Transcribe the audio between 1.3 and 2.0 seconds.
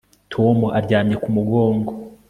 mugongo